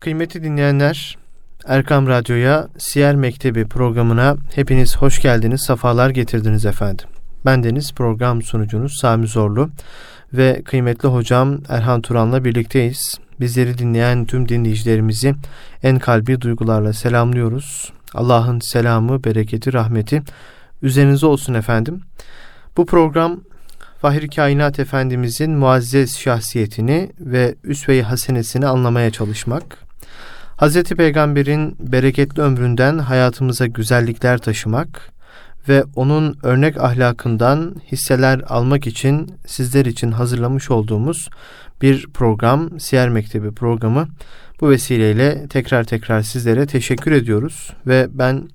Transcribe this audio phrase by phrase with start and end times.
[0.00, 1.18] Kıymetli dinleyenler,
[1.66, 7.06] Erkam Radyo'ya Siyer Mektebi programına hepiniz hoş geldiniz, sefalar getirdiniz efendim.
[7.44, 9.70] Ben Deniz, program sunucunuz Sami Zorlu
[10.32, 13.18] ve kıymetli hocam Erhan Turan'la birlikteyiz.
[13.40, 15.34] Bizleri dinleyen tüm dinleyicilerimizi
[15.82, 17.92] en kalbi duygularla selamlıyoruz.
[18.14, 20.22] Allah'ın selamı, bereketi, rahmeti
[20.82, 22.00] üzerinize olsun efendim.
[22.76, 23.40] Bu program
[24.00, 29.87] Fahir Kainat Efendimizin muazzez şahsiyetini ve üsve-i hasenesini anlamaya çalışmak,
[30.58, 30.82] Hz.
[30.82, 35.12] Peygamber'in bereketli ömründen hayatımıza güzellikler taşımak
[35.68, 41.28] ve onun örnek ahlakından hisseler almak için sizler için hazırlamış olduğumuz
[41.82, 44.08] bir program, Siyer Mektebi programı.
[44.60, 48.48] Bu vesileyle tekrar tekrar sizlere teşekkür ediyoruz ve ben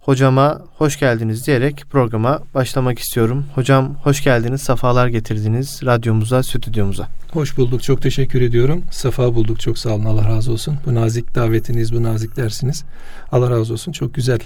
[0.00, 3.44] hocama hoş geldiniz diyerek programa başlamak istiyorum.
[3.54, 7.08] Hocam hoş geldiniz, safalar getirdiniz radyomuza, stüdyomuza.
[7.36, 8.82] Hoş bulduk, çok teşekkür ediyorum.
[8.90, 10.76] Safa bulduk, çok sağ olun, Allah razı olsun.
[10.86, 12.84] Bu nazik davetiniz, bu nazik dersiniz.
[13.32, 14.38] Allah razı olsun, çok güzel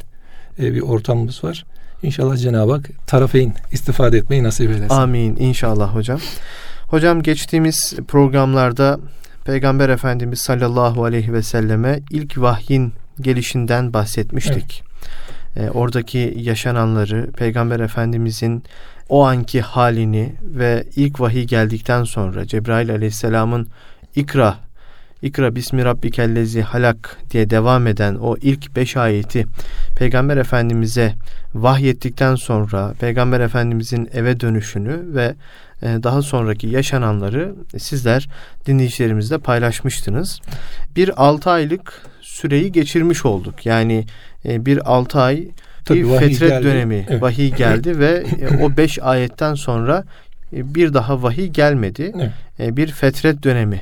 [0.59, 1.65] e, bir ortamımız var.
[2.03, 4.95] İnşallah Cenab-ı Hak tarafeyn istifade etmeyi nasip eylesin.
[4.95, 6.21] Amin, inşallah hocam.
[6.87, 9.01] Hocam geçtiğimiz programlarda
[9.45, 14.83] Peygamber Efendimiz sallallahu aleyhi ve selleme ilk vahyin gelişinden bahsetmiştik.
[14.83, 14.91] Evet
[15.57, 18.63] e, oradaki yaşananları, Peygamber Efendimizin
[19.11, 23.69] o anki halini ve ilk vahiy geldikten sonra Cebrail Aleyhisselam'ın
[24.17, 24.57] ikra
[25.23, 29.47] İkra bismi rabbikellezi halak diye devam eden o ilk beş ayeti
[29.97, 31.15] Peygamber Efendimiz'e
[31.55, 35.35] vahyettikten sonra Peygamber Efendimiz'in eve dönüşünü ve
[35.83, 38.29] e, daha sonraki yaşananları sizler
[38.67, 40.41] dinleyicilerimizle paylaşmıştınız.
[40.97, 43.67] Bir altı aylık süreyi geçirmiş olduk.
[43.67, 44.05] Yani
[44.45, 45.49] e, bir altı ay
[45.85, 46.65] Tabii, bir fetret geldi.
[46.65, 47.23] dönemi evet.
[47.23, 50.05] vahiy geldi ve e, o beş ayetten sonra
[50.53, 52.13] e, bir daha vahiy gelmedi.
[52.59, 52.77] Evet.
[52.77, 53.81] Bir fetret dönemi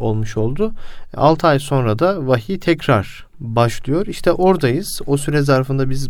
[0.00, 0.72] olmuş oldu.
[1.16, 4.06] Altı ay sonra da vahiy tekrar başlıyor.
[4.06, 5.00] İşte oradayız.
[5.06, 6.08] O süre zarfında biz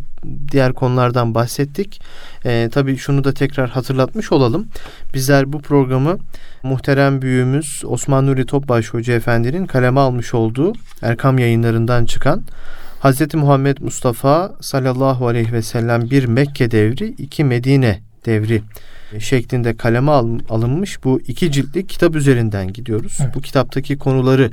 [0.50, 2.00] diğer konulardan bahsettik.
[2.44, 4.68] Ee, tabii şunu da tekrar hatırlatmış olalım.
[5.14, 6.18] Bizler bu programı
[6.62, 10.72] muhterem büyüğümüz Osman Nuri Topbaş Hoca Efendi'nin kaleme almış olduğu
[11.02, 12.42] Erkam yayınlarından çıkan
[13.02, 13.34] Hz.
[13.34, 18.62] Muhammed Mustafa sallallahu aleyhi ve sellem bir Mekke devri, iki Medine devri
[19.18, 20.10] şeklinde kaleme
[20.48, 23.18] alınmış bu iki ciltlik kitap üzerinden gidiyoruz.
[23.22, 23.34] Evet.
[23.34, 24.50] Bu kitaptaki konuları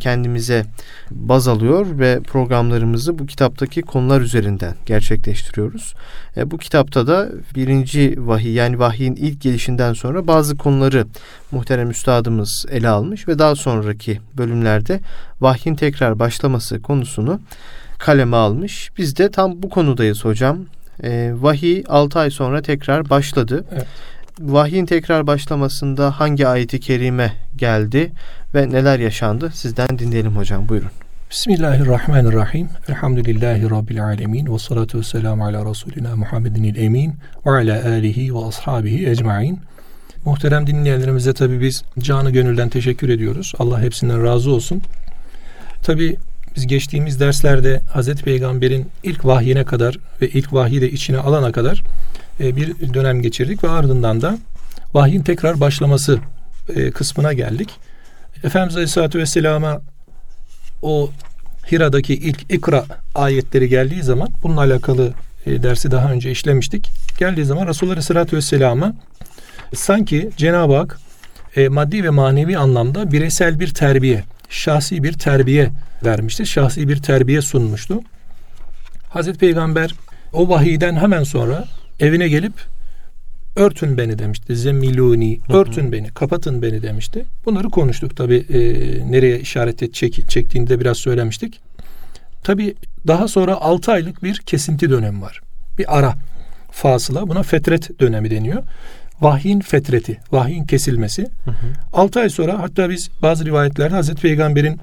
[0.00, 0.64] kendimize
[1.10, 5.94] baz alıyor ve programlarımızı bu kitaptaki konular üzerinden gerçekleştiriyoruz.
[6.36, 11.06] E, bu kitapta da birinci vahiy yani vahyin ilk gelişinden sonra bazı konuları
[11.50, 15.00] muhterem üstadımız ele almış ve daha sonraki bölümlerde
[15.40, 17.40] vahyin tekrar başlaması konusunu
[17.98, 18.90] kaleme almış.
[18.98, 20.58] Biz de tam bu konudayız hocam.
[21.02, 23.64] E, vahiy 6 ay sonra tekrar başladı.
[23.72, 23.86] Evet.
[24.40, 28.12] Vahyin tekrar başlamasında hangi ayeti kerime geldi
[28.54, 29.50] ve neler yaşandı?
[29.54, 30.68] Sizden dinleyelim hocam.
[30.68, 30.90] Buyurun.
[31.30, 32.68] Bismillahirrahmanirrahim.
[32.88, 34.54] Elhamdülillahi Rabbil alemin.
[34.54, 37.14] Ve salatu ve selamu ala Resulina Muhammedin emin
[37.46, 39.60] ve ala alihi ve ashabihi ecmain.
[40.24, 43.52] Muhterem dinleyenlerimize tabi biz canı gönülden teşekkür ediyoruz.
[43.58, 44.82] Allah hepsinden razı olsun.
[45.82, 46.16] Tabi
[46.56, 51.82] biz geçtiğimiz derslerde Hazreti Peygamber'in ilk vahyine kadar ve ilk vahyi de içine alana kadar
[52.40, 54.38] e, bir dönem geçirdik ve ardından da
[54.94, 56.18] vahyin tekrar başlaması
[56.74, 57.70] e, kısmına geldik.
[58.44, 59.80] Efendimiz Aleyhisselatü Vesselam'a
[60.82, 61.10] o
[61.72, 62.84] Hira'daki ilk ikra
[63.14, 65.12] ayetleri geldiği zaman bununla alakalı
[65.46, 66.90] e, dersi daha önce işlemiştik.
[67.18, 68.94] Geldiği zaman Resulullah Aleyhisselatü Vesselam'a
[69.74, 70.98] sanki Cenab-ı Hak
[71.68, 75.70] maddi ve manevi anlamda bireysel bir terbiye, şahsi bir terbiye
[76.04, 76.46] vermişti.
[76.46, 78.00] Şahsi bir terbiye sunmuştu.
[79.08, 79.94] Hazreti Peygamber
[80.32, 81.64] o vahiyden hemen sonra
[82.00, 82.52] evine gelip
[83.56, 84.56] örtün beni demişti.
[84.56, 87.24] Zemiluni, örtün beni, kapatın beni demişti.
[87.44, 88.60] Bunları konuştuk tabi e,
[89.10, 91.60] nereye işaret et, çek, çektiğinde biraz söylemiştik.
[92.42, 92.74] Tabi
[93.06, 95.40] daha sonra 6 aylık bir kesinti dönemi var.
[95.78, 96.14] Bir ara
[96.70, 98.62] fasıla buna fetret dönemi deniyor.
[99.20, 101.22] Vahyin fetreti, vahyin kesilmesi.
[101.44, 101.54] Hı hı.
[101.92, 104.80] 6 ay sonra hatta biz bazı rivayetlerde Hazreti Peygamber'in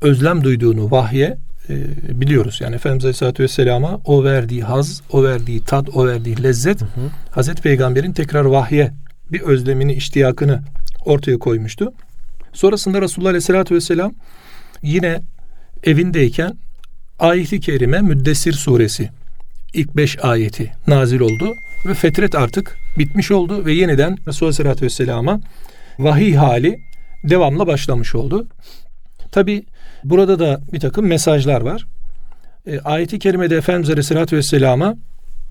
[0.00, 1.36] özlem duyduğunu vahye
[1.70, 2.58] e, biliyoruz.
[2.60, 7.10] Yani Efendimiz Aleyhisselatü Vesselam'a o verdiği haz, o verdiği tat, o verdiği lezzet hı hı.
[7.30, 8.92] Hazreti Peygamber'in tekrar vahye
[9.32, 10.62] bir özlemini, iştiyakını
[11.04, 11.92] ortaya koymuştu.
[12.52, 14.12] Sonrasında Resulullah Aleyhisselatü Vesselam
[14.82, 15.22] yine
[15.84, 16.56] evindeyken
[17.18, 19.10] ayeti kerime Müddessir suresi
[19.74, 21.54] ilk beş ayeti nazil oldu
[21.86, 25.40] ve fetret artık bitmiş oldu ve yeniden Resulullah Aleyhisselatü Vesselam'a
[25.98, 26.78] vahiy hali
[27.24, 28.46] devamla başlamış oldu.
[29.32, 29.64] Tabi
[30.04, 31.86] Burada da bir takım mesajlar var.
[32.66, 34.96] E, ayeti kerimede Efendimiz Aleyhisselatü Vesselam'a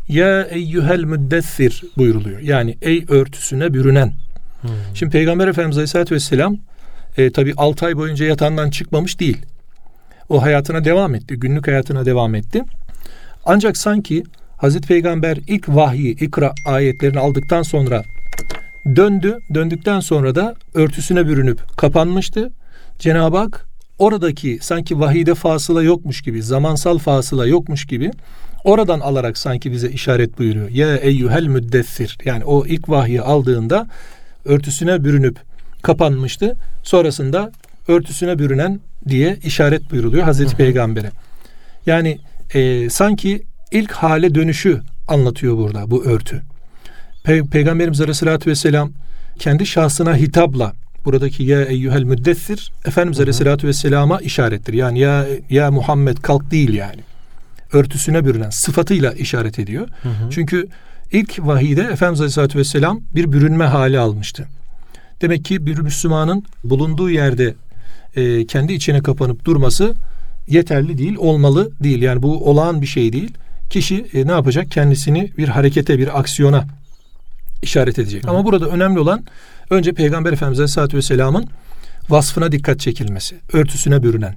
[0.08, 2.40] ya eyyühel müddessir buyuruluyor.
[2.40, 4.14] Yani ey örtüsüne bürünen.
[4.62, 4.70] Hmm.
[4.94, 6.58] Şimdi Peygamber Efendimiz Aleyhisselatü Vesselam
[7.18, 9.46] e, tabi 6 ay boyunca yatağından çıkmamış değil.
[10.30, 11.36] O hayatına devam etti.
[11.36, 12.64] Günlük hayatına devam etti.
[13.46, 14.24] Ancak sanki
[14.58, 18.04] Hazreti Peygamber ilk vahyi, ikra ayetlerini aldıktan sonra
[18.96, 19.40] döndü.
[19.54, 22.52] Döndükten sonra da örtüsüne bürünüp kapanmıştı.
[23.00, 23.67] Cenab-ı Hak
[24.00, 28.12] oradaki sanki vahide fasıla yokmuş gibi, zamansal fasıla yokmuş gibi
[28.64, 30.70] oradan alarak sanki bize işaret buyuruyor.
[30.70, 32.18] Ya eyyuhel müddessir.
[32.26, 33.88] Yani o ilk vahyi aldığında
[34.46, 35.38] örtüsüne bürünüp
[35.82, 36.56] kapanmıştı.
[36.84, 37.52] Sonrasında
[37.88, 40.58] örtüsüne bürünen diye işaret buyuruluyor Hazreti Hı-hı.
[40.58, 41.12] Peygamber'e.
[41.86, 42.20] Yani
[42.54, 46.42] e, sanki ilk hale dönüşü anlatıyor burada bu örtü.
[47.26, 48.92] Pe- Peygamberimiz Aleyhisselatü Vesselam
[49.40, 50.74] kendi şahsına hitapla
[51.08, 54.74] buradaki ya eyyuhel müddessir Efendimiz Aleyhisselatü Vesselam'a işarettir.
[54.74, 57.02] Yani ya, ya Muhammed kalk değil yani.
[57.74, 59.88] Örtüsüne bürünen sıfatıyla işaret ediyor.
[60.04, 60.30] Hı hı.
[60.32, 60.68] Çünkü
[61.12, 64.48] ilk vahide Efendimiz Aleyhisselatü Vesselam bir bürünme hali almıştı.
[65.22, 67.54] Demek ki bir Müslümanın bulunduğu yerde
[68.16, 69.94] e, kendi içine kapanıp durması
[70.48, 72.02] yeterli değil, olmalı değil.
[72.02, 73.34] Yani bu olağan bir şey değil.
[73.70, 74.72] Kişi e, ne yapacak?
[74.72, 76.66] Kendisini bir harekete, bir aksiyona
[77.62, 78.24] işaret edecek.
[78.24, 78.30] Hı.
[78.30, 79.24] Ama burada önemli olan
[79.70, 81.46] önce Peygamber Efendimiz Aleyhisselatü Vesselam'ın
[82.10, 83.36] vasfına dikkat çekilmesi.
[83.54, 84.36] Örtüsüne bürünen.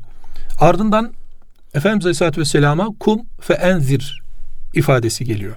[0.61, 1.13] Ardından
[1.75, 4.23] Efendimiz Aleyhisselatü Vesselam'a kum fe enzir
[4.75, 5.57] ifadesi geliyor.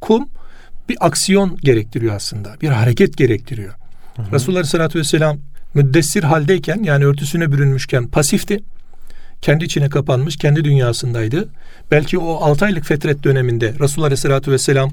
[0.00, 0.28] Kum
[0.88, 2.56] bir aksiyon gerektiriyor aslında.
[2.60, 3.72] Bir hareket gerektiriyor.
[4.16, 4.32] Hı hı.
[4.32, 5.38] Resulullah Aleyhisselatü Vesselam
[5.74, 8.58] müddessir haldeyken yani örtüsüne bürünmüşken pasifti.
[9.42, 11.48] Kendi içine kapanmış, kendi dünyasındaydı.
[11.90, 14.90] Belki o 6 aylık fetret döneminde Resulullah Aleyhisselatü Vesselam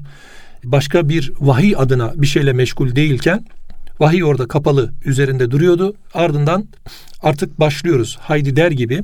[0.64, 3.44] başka bir vahiy adına bir şeyle meşgul değilken
[4.00, 5.94] vahiy orada kapalı üzerinde duruyordu.
[6.14, 6.64] Ardından
[7.22, 8.18] artık başlıyoruz.
[8.20, 9.02] Haydi der gibi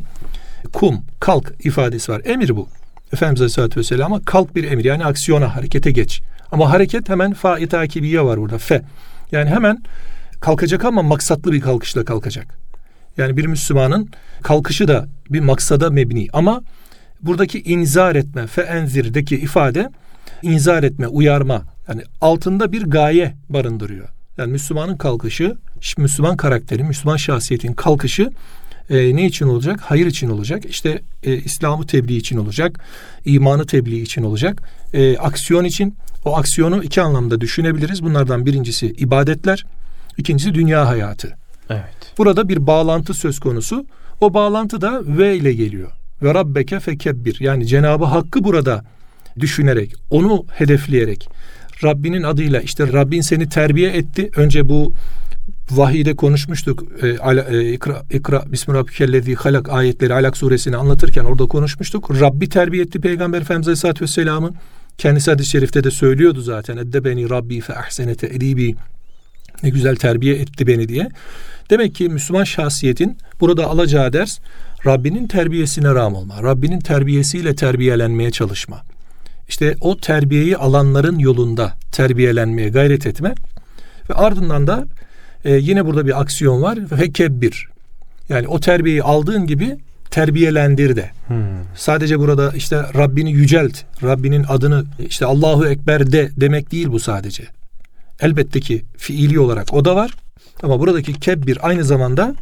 [0.73, 2.23] kum, kalk ifadesi var.
[2.25, 2.69] Emir bu.
[3.13, 4.85] Efendimiz Aleyhisselatü Vesselam'a kalk bir emir.
[4.85, 6.23] Yani aksiyona, harekete geç.
[6.53, 8.59] Ama hareket hemen fa-i takibiye var burada.
[8.59, 8.83] Fe.
[9.33, 9.83] Yani hemen
[10.41, 12.59] kalkacak ama maksatlı bir kalkışla kalkacak.
[13.17, 14.11] Yani bir Müslümanın
[14.43, 16.63] kalkışı da bir maksada mebni ama
[17.23, 19.91] buradaki inzar etme, fe enzirdeki ifade
[20.43, 24.09] inzar etme, uyarma yani altında bir gaye barındırıyor.
[24.39, 25.57] Yani Müslümanın kalkışı,
[25.99, 28.31] Müslüman karakteri, Müslüman şahsiyetin kalkışı
[28.91, 29.81] e, ne için olacak?
[29.83, 30.65] Hayır için olacak.
[30.69, 32.81] İşte e, İslam'ı tebliğ için olacak.
[33.25, 34.63] imanı tebliğ için olacak.
[34.93, 35.95] E, aksiyon için.
[36.25, 38.03] O aksiyonu iki anlamda düşünebiliriz.
[38.03, 39.65] Bunlardan birincisi ibadetler,
[40.19, 41.37] ikincisi dünya hayatı.
[41.71, 42.13] Evet.
[42.19, 43.87] Burada bir bağlantı söz konusu.
[44.21, 45.91] O bağlantı da ve ile geliyor.
[46.23, 47.37] Ve rabbeke fekebbir.
[47.41, 48.85] Yani Cenabı Hakk'ı burada
[49.41, 51.29] düşünerek, onu hedefleyerek
[51.85, 54.31] Rabbinin adıyla işte Rabbin seni terbiye etti.
[54.37, 54.93] Önce bu
[55.71, 56.85] vahide konuşmuştuk.
[57.03, 62.21] E, ala, e, ikra, ikra Bismillahirrahmanirrahim halak ayetleri Alak suresini anlatırken orada konuşmuştuk.
[62.21, 64.53] Rabbi terbiye etti Peygamber Efendimiz Aleyhisselatü Vesselam'ı.
[64.99, 66.77] Kendisi hadis-i şerifte de söylüyordu zaten.
[66.77, 68.75] Edde beni Rabbi fe ahsenete edibi.
[69.63, 71.09] Ne güzel terbiye etti beni diye.
[71.71, 74.39] Demek ki Müslüman şahsiyetin burada alacağı ders
[74.87, 76.43] Rabbinin terbiyesine ram olma.
[76.43, 78.83] Rabbinin terbiyesiyle terbiyelenmeye çalışma.
[79.49, 83.35] İşte o terbiyeyi alanların yolunda terbiyelenmeye gayret etme.
[84.11, 84.85] Ve ardından da
[85.45, 86.79] e, yine burada bir aksiyon var.
[86.91, 87.69] Ve kebbir.
[88.29, 89.77] Yani o terbiyeyi aldığın gibi
[90.11, 91.11] terbiyelendir de.
[91.27, 91.37] Hmm.
[91.75, 97.45] Sadece burada işte Rabbini yücelt, Rabbinin adını işte Allahu Ekber de demek değil bu sadece.
[98.21, 100.11] Elbette ki fiili olarak o da var.
[100.63, 102.35] Ama buradaki kebbir aynı zamanda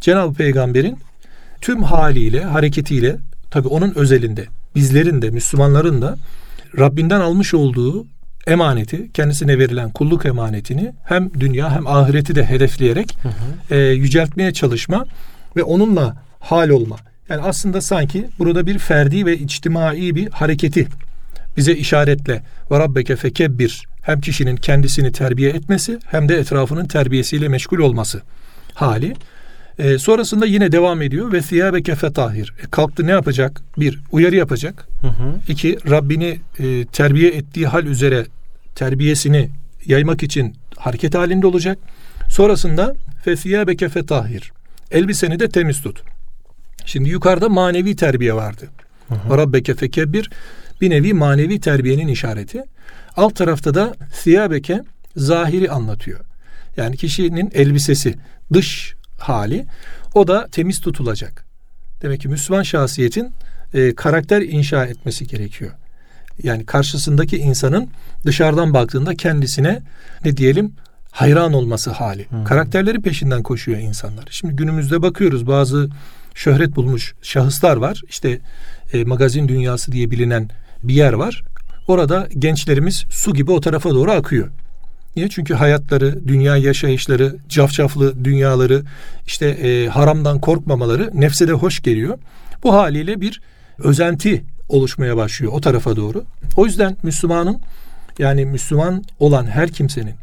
[0.00, 0.98] Cenab-ı Peygamber'in
[1.60, 3.16] tüm haliyle, hareketiyle
[3.50, 6.16] tabi onun özelinde bizlerin de Müslümanların da
[6.78, 8.06] Rabbinden almış olduğu
[8.46, 13.74] emaneti, kendisine verilen kulluk emanetini hem dünya hem ahireti de hedefleyerek hı hı.
[13.74, 15.04] E, yüceltmeye çalışma
[15.56, 16.96] ve onunla hal olma.
[17.28, 20.86] Yani aslında sanki burada bir ferdi ve içtimai bir hareketi
[21.56, 27.78] bize işaretle ve rabbeke fekebbir hem kişinin kendisini terbiye etmesi hem de etrafının terbiyesiyle meşgul
[27.78, 28.22] olması
[28.74, 29.14] hali.
[29.78, 32.54] E, sonrasında yine devam ediyor ve thiyabeke fetahir.
[32.62, 33.62] E, kalktı ne yapacak?
[33.78, 34.88] Bir, uyarı yapacak.
[35.00, 35.34] Hı hı.
[35.48, 38.26] İki, Rabbini e, terbiye ettiği hal üzere
[38.74, 39.50] terbiyesini
[39.86, 41.78] yaymak için hareket halinde olacak.
[42.28, 44.52] Sonrasında fe thiyabeke fetahir.
[44.90, 46.02] Elbiseni de temiz tut.
[46.86, 48.68] Şimdi yukarıda manevi terbiye vardı.
[49.08, 49.38] Hı hı.
[49.38, 50.30] Rabbeke fekebbir
[50.80, 52.62] bir nevi manevi terbiyenin işareti.
[53.16, 54.82] Alt tarafta da thiyabeke
[55.16, 56.20] zahiri anlatıyor.
[56.76, 58.14] Yani kişinin elbisesi,
[58.52, 58.94] dış
[59.28, 59.66] hali
[60.14, 61.44] o da temiz tutulacak.
[62.02, 63.32] Demek ki Müslüman şahsiyetin
[63.74, 65.70] e, karakter inşa etmesi gerekiyor.
[66.42, 67.88] Yani karşısındaki insanın
[68.26, 69.82] dışarıdan baktığında kendisine
[70.24, 70.72] ne diyelim
[71.10, 72.30] hayran olması hali.
[72.30, 72.44] Hmm.
[72.44, 74.24] Karakterleri peşinden koşuyor insanlar.
[74.30, 75.88] Şimdi günümüzde bakıyoruz bazı
[76.34, 78.02] şöhret bulmuş şahıslar var.
[78.08, 78.40] İşte
[78.92, 80.50] e, magazin dünyası diye bilinen
[80.82, 81.42] bir yer var.
[81.88, 84.50] Orada gençlerimiz su gibi o tarafa doğru akıyor.
[85.16, 85.28] Niye?
[85.28, 88.82] Çünkü hayatları, dünya yaşayışları, cafcaflı dünyaları,
[89.26, 92.18] işte e, haramdan korkmamaları nefse de hoş geliyor.
[92.62, 93.40] Bu haliyle bir
[93.78, 96.24] özenti oluşmaya başlıyor o tarafa doğru.
[96.56, 97.60] O yüzden Müslümanın
[98.18, 100.14] yani Müslüman olan her kimsenin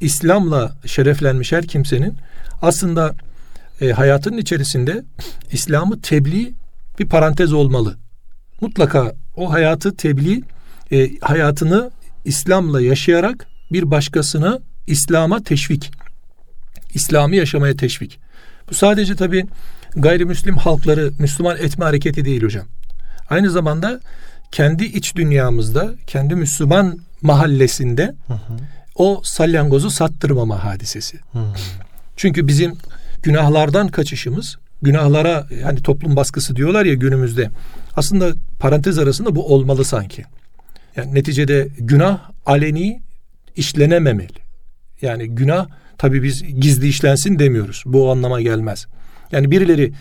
[0.00, 2.14] İslam'la şereflenmiş her kimsenin
[2.62, 3.14] aslında
[3.80, 5.04] e, hayatının içerisinde
[5.52, 6.54] İslam'ı tebliğ
[6.98, 7.96] bir parantez olmalı.
[8.60, 10.42] Mutlaka o hayatı tebliğ
[10.92, 11.90] e, hayatını
[12.24, 15.90] İslam'la yaşayarak bir başkasına İslam'a teşvik.
[16.94, 18.18] İslam'ı yaşamaya teşvik.
[18.70, 19.46] Bu sadece tabi
[19.96, 22.66] gayrimüslim halkları Müslüman etme hareketi değil hocam.
[23.30, 24.00] Aynı zamanda
[24.52, 28.56] kendi iç dünyamızda, kendi Müslüman mahallesinde hı hı.
[28.96, 31.18] o salyangozu sattırmama hadisesi.
[31.32, 31.54] Hı hı.
[32.16, 32.76] Çünkü bizim
[33.22, 37.50] günahlardan kaçışımız, günahlara hani toplum baskısı diyorlar ya günümüzde.
[37.96, 40.24] Aslında parantez arasında bu olmalı sanki.
[40.96, 43.02] Yani neticede günah aleni
[43.56, 44.38] işlenememeli.
[45.02, 45.66] Yani günah
[45.98, 47.82] tabii biz gizli işlensin demiyoruz.
[47.86, 48.86] Bu o anlama gelmez.
[49.32, 49.92] Yani birileri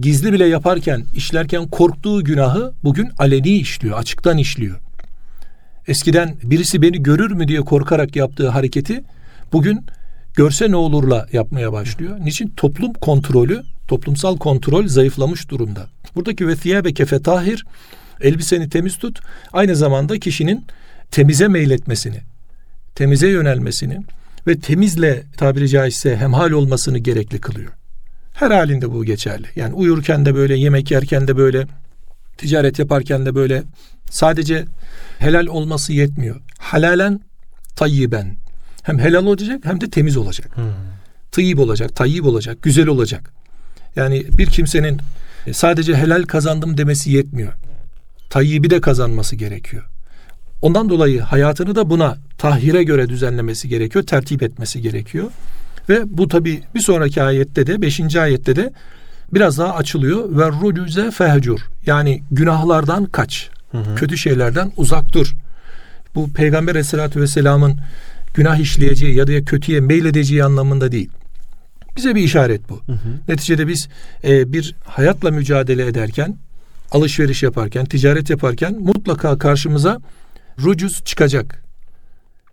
[0.00, 4.76] gizli bile yaparken, işlerken korktuğu günahı bugün aleni işliyor, açıktan işliyor.
[5.88, 9.04] Eskiden birisi beni görür mü diye korkarak yaptığı hareketi
[9.52, 9.86] bugün
[10.34, 12.16] görse ne olurla yapmaya başlıyor.
[12.24, 12.48] Niçin?
[12.56, 15.86] Toplum kontrolü, toplumsal kontrol zayıflamış durumda.
[16.16, 17.64] Buradaki ve thiyabe kefe tahir,
[18.20, 19.20] elbiseni temiz tut,
[19.52, 20.66] aynı zamanda kişinin
[21.10, 22.20] temize meyletmesini,
[22.94, 23.98] temize yönelmesini
[24.46, 27.72] ve temizle tabiri caizse hemhal olmasını gerekli kılıyor.
[28.34, 29.46] Her halinde bu geçerli.
[29.56, 31.66] Yani uyurken de böyle, yemek yerken de böyle,
[32.36, 33.62] ticaret yaparken de böyle.
[34.10, 34.64] Sadece
[35.18, 36.40] helal olması yetmiyor.
[36.58, 37.20] Halalen
[37.76, 38.36] tayyiben.
[38.82, 40.56] Hem helal olacak hem de temiz olacak.
[40.56, 40.64] Hmm.
[41.32, 43.32] Tayyib olacak, tayyib olacak, güzel olacak.
[43.96, 45.00] Yani bir kimsenin
[45.52, 47.52] sadece helal kazandım demesi yetmiyor.
[48.30, 49.82] Tayyibi de kazanması gerekiyor.
[50.62, 55.30] Ondan dolayı hayatını da buna tahhire göre düzenlemesi gerekiyor, tertip etmesi gerekiyor.
[55.88, 58.72] Ve bu tabi bir sonraki ayette de beşinci ayette de
[59.32, 60.38] biraz daha açılıyor.
[60.38, 63.50] Ve rucuze fehcur yani günahlardan kaç.
[63.70, 63.94] Hı hı.
[63.94, 65.34] Kötü şeylerden uzak dur.
[66.14, 67.78] Bu Peygamber Aleyhisselatü Vesselam'ın
[68.34, 71.10] günah işleyeceği ya da kötüye meyledeceği anlamında değil.
[71.96, 72.80] Bize bir işaret bu.
[72.86, 72.98] Hı hı.
[73.28, 73.88] Neticede biz
[74.24, 76.36] e, bir hayatla mücadele ederken,
[76.90, 80.00] alışveriş yaparken, ticaret yaparken mutlaka karşımıza
[80.62, 81.64] rucuz çıkacak.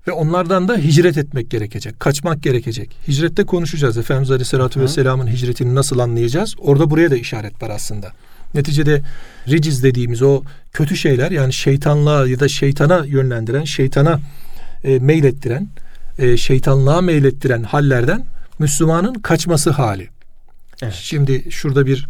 [0.08, 2.00] Ve onlardan da hicret etmek gerekecek.
[2.00, 2.89] Kaçmak gerekecek.
[3.08, 3.98] Hicrette konuşacağız.
[3.98, 4.84] Efendimiz Aleyhisselatü Hı.
[4.84, 6.55] Vesselam'ın hicretini nasıl anlayacağız?
[6.60, 8.12] Orada buraya da işaret var aslında.
[8.53, 9.01] Neticede
[9.48, 10.43] riciz dediğimiz o
[10.74, 14.20] kötü şeyler yani şeytanlığa ya da şeytana yönlendiren, şeytana
[14.84, 15.67] e, meylettiren,
[16.20, 18.25] e, şeytanlığa meylettiren hallerden
[18.60, 20.08] Müslümanın kaçması hali.
[20.81, 20.93] Evet.
[20.93, 22.08] Şimdi şurada bir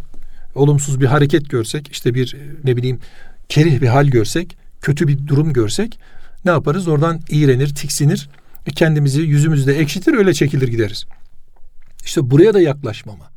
[0.54, 3.00] olumsuz bir hareket görsek, işte bir ne bileyim
[3.48, 5.98] kerih bir hal görsek, kötü bir durum görsek
[6.44, 6.88] ne yaparız?
[6.88, 8.28] Oradan iğrenir, tiksinir,
[8.74, 11.06] kendimizi yüzümüzde ekşitir, öyle çekilir gideriz.
[12.04, 13.32] İşte buraya da yaklaşmama.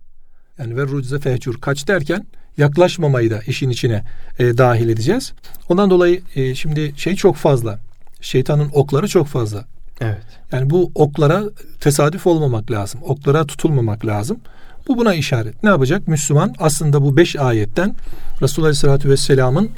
[0.59, 2.25] Yani ve rucize fehcur kaç derken
[2.57, 4.03] yaklaşmamayı da işin içine
[4.39, 5.33] e, dahil edeceğiz.
[5.69, 7.79] Ondan dolayı e, şimdi şey çok fazla.
[8.21, 9.65] Şeytanın okları çok fazla.
[10.01, 10.23] Evet.
[10.51, 11.43] Yani bu oklara
[11.79, 13.01] tesadüf olmamak lazım.
[13.03, 14.39] Oklara tutulmamak lazım.
[14.87, 15.63] Bu buna işaret.
[15.63, 16.07] Ne yapacak?
[16.07, 17.95] Müslüman aslında bu beş ayetten
[18.41, 19.69] Resulullah Aleyhisselatü Vesselam'ın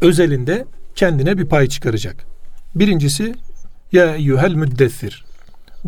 [0.00, 0.64] özelinde
[0.96, 2.24] kendine bir pay çıkaracak.
[2.74, 3.34] Birincisi
[3.92, 5.24] ya eyyuhel müddessir.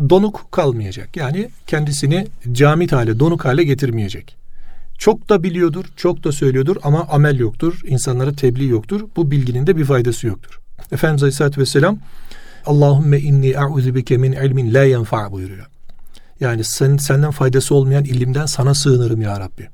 [0.09, 1.17] Donuk kalmayacak.
[1.17, 4.35] Yani kendisini camit hale, donuk hale getirmeyecek.
[4.97, 7.81] Çok da biliyordur, çok da söylüyordur ama amel yoktur.
[7.87, 9.01] insanlara tebliğ yoktur.
[9.15, 10.59] Bu bilginin de bir faydası yoktur.
[10.91, 11.99] Efendimiz Aleyhisselatü Vesselam
[12.65, 15.65] Allahümme inni e'udhu bike min ilmin la yenfa buyuruyor.
[16.39, 19.67] Yani sen, senden faydası olmayan ilimden sana sığınırım ya Rabbi.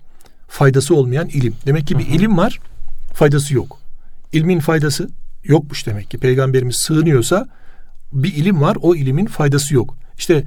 [0.47, 1.55] Faydası olmayan ilim.
[1.65, 2.13] Demek ki bir hı hı.
[2.13, 2.59] ilim var,
[3.13, 3.79] faydası yok.
[4.33, 5.09] İlmin faydası
[5.43, 6.17] yokmuş demek ki.
[6.17, 7.47] Peygamberimiz sığınıyorsa
[8.13, 9.97] bir ilim var, o ilimin faydası yok.
[10.17, 10.43] İşte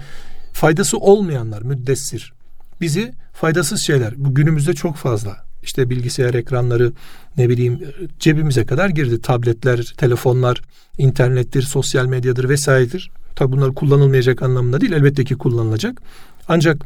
[0.52, 2.32] faydası olmayanlar müddessir.
[2.80, 5.44] Bizi faydasız şeyler bu günümüzde çok fazla.
[5.62, 6.92] İşte bilgisayar ekranları
[7.36, 7.80] ne bileyim
[8.20, 9.20] cebimize kadar girdi.
[9.20, 10.62] Tabletler, telefonlar,
[10.98, 13.10] internettir, sosyal medyadır vesairedir.
[13.36, 16.02] Tabi bunlar kullanılmayacak anlamında değil elbette ki kullanılacak.
[16.48, 16.84] Ancak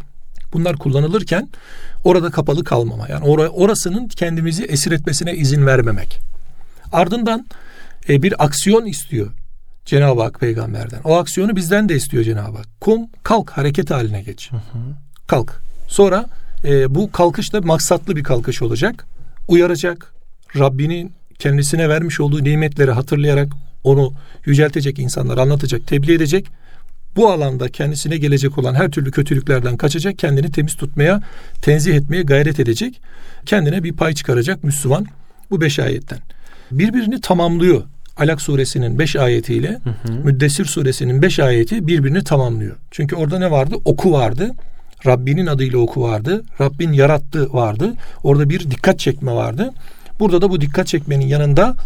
[0.52, 1.48] bunlar kullanılırken
[2.04, 3.08] orada kapalı kalmama.
[3.08, 6.20] Yani or- orasının kendimizi esir etmesine izin vermemek.
[6.92, 7.46] Ardından
[8.08, 9.32] e, bir aksiyon istiyor
[9.84, 11.00] Cenab-ı Hak peygamberden.
[11.04, 12.80] O aksiyonu bizden de istiyor Cenab-ı Hak.
[12.80, 14.52] Kum kalk hareket haline geç.
[14.52, 14.78] Hı hı.
[15.26, 15.60] Kalk.
[15.88, 16.26] Sonra
[16.64, 19.06] e, bu kalkış da maksatlı bir kalkış olacak.
[19.48, 20.14] Uyaracak.
[20.58, 23.48] Rabbinin kendisine vermiş olduğu nimetleri hatırlayarak
[23.84, 24.12] onu
[24.46, 26.46] yüceltecek insanlar anlatacak, tebliğ edecek.
[27.16, 31.22] Bu alanda kendisine gelecek olan her türlü kötülüklerden kaçacak, kendini temiz tutmaya,
[31.62, 33.00] tenzih etmeye gayret edecek.
[33.46, 35.06] Kendine bir pay çıkaracak Müslüman
[35.50, 36.18] bu beş ayetten.
[36.70, 37.82] Birbirini tamamlıyor.
[38.18, 40.12] Alak suresinin beş ayetiyle hı hı.
[40.24, 42.76] Müddessir suresinin beş ayeti birbirini tamamlıyor.
[42.90, 43.76] Çünkü orada ne vardı?
[43.84, 44.50] Oku vardı.
[45.06, 46.42] Rabbinin adıyla oku vardı.
[46.60, 47.94] Rabbin yarattı vardı.
[48.22, 49.72] Orada bir dikkat çekme vardı.
[50.20, 51.76] Burada da bu dikkat çekmenin yanında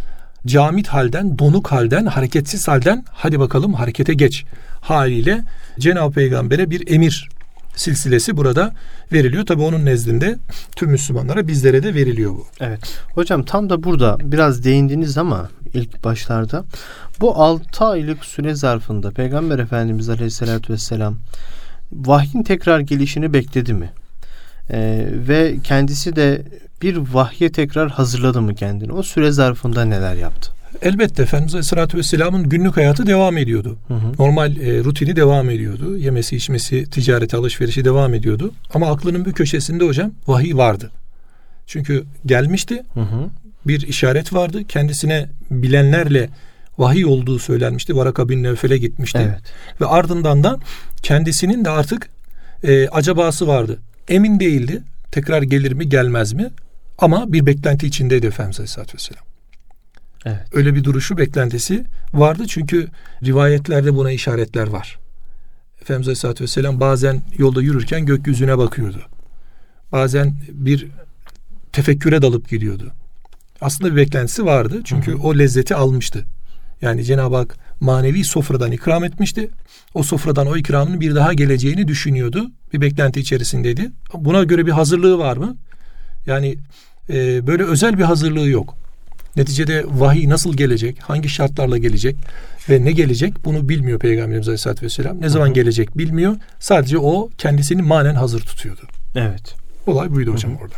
[0.46, 4.44] camit halden, donuk halden, hareketsiz halden hadi bakalım harekete geç
[4.80, 5.40] haliyle
[5.78, 7.28] Cenab-ı Peygamber'e bir emir
[7.76, 8.74] silsilesi burada
[9.12, 9.46] veriliyor.
[9.46, 10.38] Tabi onun nezdinde
[10.76, 12.46] tüm Müslümanlara bizlere de veriliyor bu.
[12.60, 12.80] Evet.
[13.14, 16.64] Hocam tam da burada biraz değindiniz ama ilk başlarda
[17.20, 21.16] bu 6 aylık süre zarfında Peygamber Efendimiz Aleyhisselatü Vesselam
[21.92, 23.90] vahyin tekrar gelişini bekledi mi?
[24.70, 26.42] Ee, ve kendisi de
[26.82, 28.92] bir vahye tekrar hazırladı mı kendini?
[28.92, 30.52] O süre zarfında neler yaptı?
[30.82, 33.78] Elbette Efendimiz Aleyhisselatü Vesselam'ın günlük hayatı devam ediyordu.
[33.88, 34.12] Hı hı.
[34.18, 35.96] Normal e, rutini devam ediyordu.
[35.96, 38.52] Yemesi, içmesi, ticareti, alışverişi devam ediyordu.
[38.74, 40.90] Ama aklının bir köşesinde hocam vahiy vardı.
[41.66, 42.82] Çünkü gelmişti.
[42.94, 43.30] Hı hı.
[43.66, 44.64] Bir işaret vardı.
[44.68, 46.30] Kendisine bilenlerle
[46.78, 47.96] vahiy olduğu söylenmişti.
[47.96, 49.18] Varaka bin Nevfel'e gitmişti.
[49.22, 49.40] Evet.
[49.80, 50.58] Ve ardından da
[51.02, 52.08] kendisinin de artık
[52.64, 53.78] e, acabası vardı.
[54.08, 54.82] Emin değildi.
[55.12, 56.50] Tekrar gelir mi gelmez mi?
[56.98, 59.31] Ama bir beklenti içindeydi Efendimiz Aleyhisselatü Vesselam.
[60.24, 60.40] Evet.
[60.52, 62.88] Öyle bir duruşu beklentisi vardı çünkü
[63.24, 64.98] rivayetlerde buna işaretler var.
[65.82, 69.02] Efendimiz Aleyhisselatü Vesselam bazen yolda yürürken gökyüzüne bakıyordu.
[69.92, 70.86] Bazen bir
[71.72, 72.92] tefekküre dalıp gidiyordu.
[73.60, 75.22] Aslında bir beklentisi vardı çünkü hı hı.
[75.22, 76.24] o lezzeti almıştı.
[76.82, 79.50] Yani Cenab-ı Hak manevi sofradan ikram etmişti.
[79.94, 82.50] O sofradan o ikramın bir daha geleceğini düşünüyordu.
[82.72, 83.90] Bir beklenti içerisindeydi.
[84.14, 85.56] Buna göre bir hazırlığı var mı?
[86.26, 86.58] Yani
[87.10, 88.81] e, böyle özel bir hazırlığı yok.
[89.36, 92.16] Neticede vahiy nasıl gelecek, hangi şartlarla gelecek
[92.68, 95.20] ve ne gelecek bunu bilmiyor Peygamberimiz Aleyhisselatü Vesselam.
[95.20, 95.54] Ne zaman Hı-hı.
[95.54, 96.36] gelecek bilmiyor.
[96.58, 98.80] Sadece o kendisini manen hazır tutuyordu.
[99.14, 99.54] Evet.
[99.86, 100.62] Olay buydu hocam Hı-hı.
[100.62, 100.74] orada.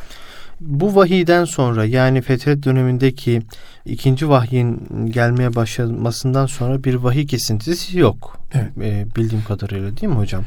[0.60, 3.42] Bu vahiyden sonra yani fetret dönemindeki
[3.86, 8.40] ikinci vahyin gelmeye başlamasından sonra bir vahiy kesintisi yok.
[8.54, 8.78] Evet.
[8.82, 10.44] E, bildiğim kadarıyla değil mi hocam?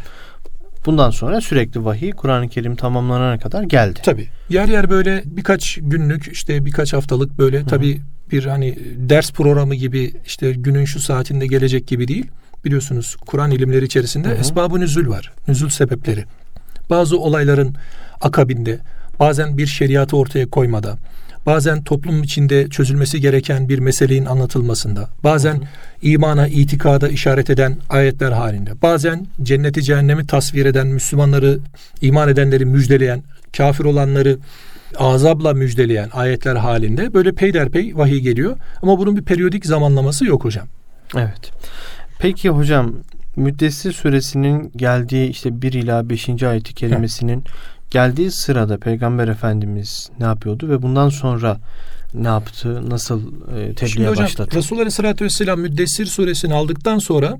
[0.88, 4.00] Bundan sonra sürekli vahiy Kur'an-ı Kerim tamamlanana kadar geldi.
[4.04, 4.28] Tabi.
[4.50, 8.02] Yer yer böyle birkaç günlük işte birkaç haftalık böyle tabi
[8.32, 12.26] bir hani ders programı gibi işte günün şu saatinde gelecek gibi değil.
[12.66, 15.34] Biliyorsunuz Kur'an ilimleri içerisinde esbab-ı nüzül var.
[15.48, 16.26] Nüzül sebepleri.
[16.90, 17.76] Bazı olayların
[18.22, 18.80] akabinde
[19.20, 20.98] bazen bir şeriatı ortaya koymada
[21.48, 25.66] bazen toplum içinde çözülmesi gereken bir meselenin anlatılmasında, bazen hı hı.
[26.02, 31.60] imana, itikada işaret eden ayetler halinde, bazen cenneti cehennemi tasvir eden, Müslümanları,
[32.02, 33.24] iman edenleri müjdeleyen,
[33.58, 34.38] kafir olanları
[34.98, 38.58] azabla müjdeleyen ayetler halinde böyle peyderpey vahiy geliyor.
[38.82, 40.68] Ama bunun bir periyodik zamanlaması yok hocam.
[41.16, 41.52] Evet.
[42.20, 42.94] Peki hocam
[43.38, 46.44] Müddessir suresinin geldiği işte 1 ila 5.
[46.44, 47.44] ayeti kerimesinin
[47.92, 51.60] geldiği sırada Peygamber Efendimiz ne yapıyordu ve bundan sonra
[52.14, 52.90] ne yaptı?
[52.90, 53.22] Nasıl
[53.58, 54.56] e, tebliğe hocam, başladı?
[54.56, 57.38] Resulullah Aleyhisselatü Vesselam Müddessir suresini aldıktan sonra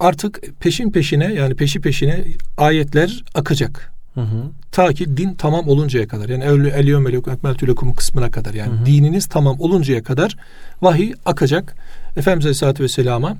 [0.00, 2.24] artık peşin peşine yani peşi peşine
[2.58, 3.92] ayetler akacak.
[4.14, 4.42] Hı hı.
[4.72, 8.80] Ta ki din tamam oluncaya kadar yani el yevmelekum ekmeltü lekum kısmına kadar yani hı
[8.80, 8.86] hı.
[8.86, 10.36] dininiz tamam oluncaya kadar
[10.82, 11.74] vahiy akacak.
[12.16, 13.36] Efendimiz Aleyhisselatü Vesselam'a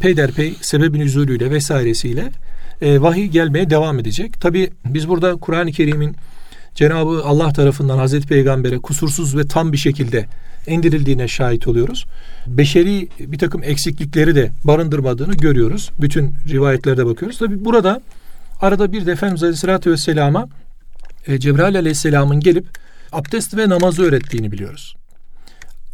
[0.00, 2.32] peyderpey sebebin üzülüyle vesairesiyle
[2.82, 4.40] e, vahiy gelmeye devam edecek.
[4.40, 6.16] Tabi biz burada Kur'an-ı Kerim'in
[6.74, 10.26] Cenabı Allah tarafından Hazreti Peygamber'e kusursuz ve tam bir şekilde
[10.66, 12.06] indirildiğine şahit oluyoruz.
[12.46, 15.90] Beşeri bir takım eksiklikleri de barındırmadığını görüyoruz.
[16.00, 17.38] Bütün rivayetlerde bakıyoruz.
[17.38, 18.00] Tabi burada
[18.60, 20.48] arada bir de Efendimiz Aleyhisselatü Vesselam'a
[21.26, 22.66] e, Cebrail Aleyhisselam'ın gelip
[23.12, 24.96] abdest ve namazı öğrettiğini biliyoruz.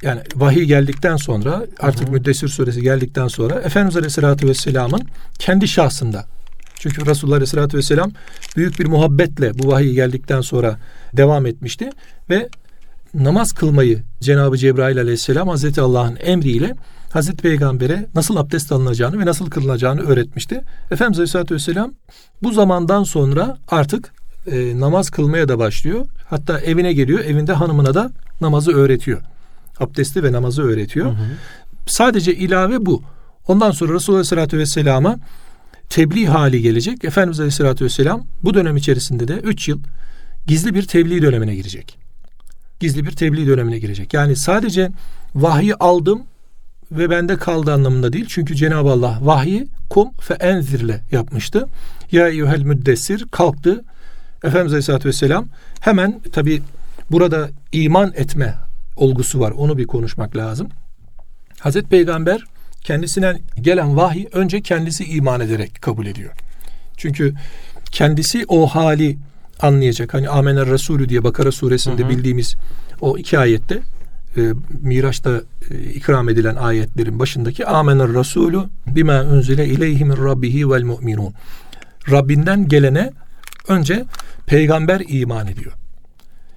[0.02, 5.02] Yani vahiy geldikten sonra artık hı Müddessir suresi geldikten sonra Efendimiz Aleyhisselatü Vesselam'ın
[5.38, 6.26] kendi şahsında
[6.82, 8.10] çünkü Resulullah Aleyhisselatü Vesselam
[8.56, 10.78] büyük bir muhabbetle bu vahiy geldikten sonra
[11.16, 11.90] devam etmişti
[12.30, 12.48] ve
[13.14, 16.74] namaz kılmayı Cenab-ı Cebrail Aleyhisselam Hazreti Allah'ın emriyle
[17.12, 20.60] Hazreti Peygamber'e nasıl abdest alınacağını ve nasıl kılınacağını öğretmişti.
[20.90, 21.92] Efendimiz Aleyhisselatü Vesselam
[22.42, 24.12] bu zamandan sonra artık
[24.46, 26.06] e, namaz kılmaya da başlıyor.
[26.30, 27.20] Hatta evine geliyor.
[27.20, 29.20] Evinde hanımına da namazı öğretiyor.
[29.80, 31.06] Abdesti ve namazı öğretiyor.
[31.06, 31.26] Hı hı.
[31.86, 33.02] Sadece ilave bu.
[33.48, 35.18] Ondan sonra Resulullah Aleyhisselatü Vesselam'a
[35.92, 37.04] tebliğ hali gelecek.
[37.04, 39.80] Efendimiz Aleyhisselatü Vesselam bu dönem içerisinde de 3 yıl
[40.46, 41.98] gizli bir tebliğ dönemine girecek.
[42.80, 44.14] Gizli bir tebliğ dönemine girecek.
[44.14, 44.90] Yani sadece
[45.34, 46.22] vahyi aldım
[46.92, 48.26] ve bende kaldı anlamında değil.
[48.28, 51.66] Çünkü Cenab-ı Allah vahyi kum fe enzirle yapmıştı.
[52.12, 53.84] Ya eyyuhel müddessir kalktı.
[54.44, 55.48] Efendimiz Aleyhisselatü Vesselam
[55.80, 56.62] hemen tabi
[57.10, 58.54] burada iman etme
[58.96, 59.50] olgusu var.
[59.50, 60.68] Onu bir konuşmak lazım.
[61.60, 62.44] Hazreti Peygamber
[62.84, 66.32] kendisine gelen vahiy önce kendisi iman ederek kabul ediyor.
[66.96, 67.34] Çünkü
[67.90, 69.18] kendisi o hali
[69.60, 70.14] anlayacak.
[70.14, 72.10] Hani Amener Resulü diye Bakara suresinde hı hı.
[72.10, 72.56] bildiğimiz
[73.00, 73.80] o iki ayette
[74.36, 80.82] e, Miraç'ta e, ikram edilen ayetlerin başındaki Amener Resulü bima unzile ileyhi min rabbihi vel
[80.82, 81.34] mu'minun.
[82.10, 83.10] Rabbinden gelene
[83.68, 84.04] önce
[84.46, 85.72] peygamber iman ediyor.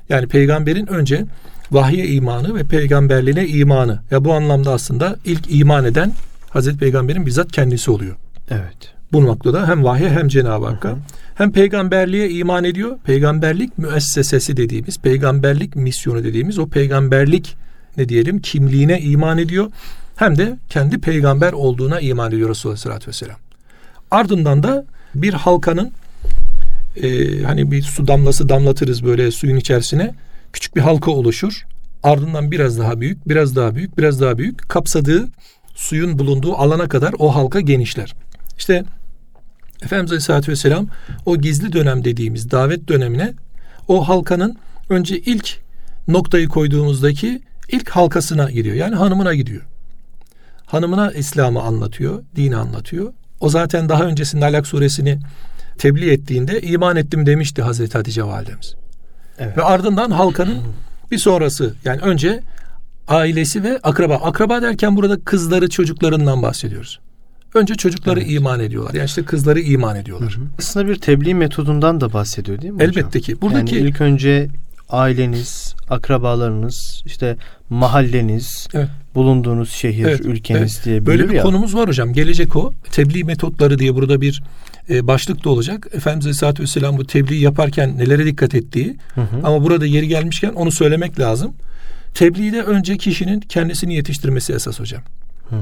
[0.10, 1.26] Yani peygamberin önce
[1.72, 4.00] vahye imanı ve peygamberliğine imanı.
[4.12, 6.12] Ya bu anlamda aslında ilk iman eden
[6.50, 8.16] Hazreti Peygamber'in bizzat kendisi oluyor.
[8.50, 8.94] Evet.
[9.12, 10.96] Bu noktada hem vahye hem Cenab-ı Hakk'a
[11.36, 12.98] hem peygamberliğe iman ediyor.
[13.04, 17.56] Peygamberlik müessesesi dediğimiz, peygamberlik misyonu dediğimiz o peygamberlik
[17.98, 19.72] ne diyelim kimliğine iman ediyor.
[20.16, 23.38] Hem de kendi peygamber olduğuna iman ediyor Resulullah Aleyhisselatü Vesselam.
[24.12, 25.92] Ardından da bir halkanın
[27.04, 30.14] e, hani bir su damlası damlatırız böyle suyun içerisine
[30.56, 31.66] küçük bir halka oluşur.
[32.04, 35.28] Ardından biraz daha büyük, biraz daha büyük, biraz daha büyük kapsadığı
[35.76, 38.16] suyun bulunduğu alana kadar o halka genişler.
[38.58, 38.84] İşte
[39.84, 40.88] Efendimiz Aleyhisselatü Vesselam
[41.26, 43.34] o gizli dönem dediğimiz davet dönemine
[43.88, 44.58] o halkanın
[44.90, 45.60] önce ilk
[46.08, 47.42] noktayı koyduğumuzdaki
[47.72, 48.76] ilk halkasına gidiyor.
[48.76, 49.62] Yani hanımına gidiyor.
[50.66, 53.14] Hanımına İslam'ı anlatıyor, dini anlatıyor.
[53.40, 55.20] O zaten daha öncesinde Alak suresini
[55.78, 58.76] tebliğ ettiğinde iman ettim demişti Hazreti Hatice validemiz.
[59.40, 59.58] Evet.
[59.58, 60.58] Ve ardından halkanın
[61.12, 62.42] bir sonrası yani önce
[63.08, 64.16] ailesi ve akraba.
[64.16, 67.00] Akraba derken burada kızları çocuklarından bahsediyoruz.
[67.54, 68.32] Önce çocukları evet.
[68.32, 68.94] iman ediyorlar.
[68.94, 70.36] Yani işte kızları iman ediyorlar.
[70.36, 70.46] Hı hı.
[70.60, 72.90] Aslında bir tebliğ metodundan da bahsediyor değil mi hocam?
[72.90, 73.42] Elbette ki.
[73.42, 74.50] Buradaki yani ilk önce
[74.90, 77.38] aileniz, akrabalarınız, işte
[77.70, 78.90] mahalleniz, evet.
[79.16, 80.22] bulunduğunuz şehir, evet.
[80.26, 80.86] ülkeniz evet.
[80.86, 81.44] diye Böyle bir ya.
[81.44, 82.14] konumuz var hocam.
[82.14, 82.74] Gelecek o.
[82.92, 84.44] Tebliğ metotları diye burada bir
[84.90, 85.88] e, başlık da olacak.
[85.94, 89.40] Efendimiz Aleyhisselatü Vesselam bu tebliğ yaparken nelere dikkat ettiği hı hı.
[89.44, 91.54] ama burada yeri gelmişken onu söylemek lazım.
[92.14, 95.02] Tebliğde önce kişinin kendisini yetiştirmesi esas hocam.
[95.50, 95.56] Hı.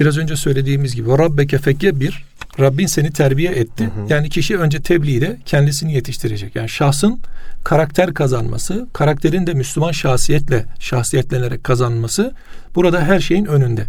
[0.00, 2.24] Biraz önce söylediğimiz gibi Rabbeke bir
[2.60, 3.84] Rabbin seni terbiye etti.
[3.84, 4.06] Hı hı.
[4.08, 6.56] Yani kişi önce tebliğde kendisini yetiştirecek.
[6.56, 7.20] Yani şahsın
[7.64, 12.34] karakter kazanması, karakterin de Müslüman şahsiyetle şahsiyetlenerek kazanması
[12.74, 13.86] burada her şeyin önünde.